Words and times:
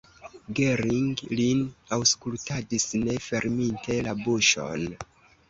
Gering 0.59 1.11
lin 1.39 1.61
aŭskultadis 1.99 2.87
ne 3.03 3.19
ferminte 3.27 4.01
la 4.09 4.17
buŝon. 4.25 4.91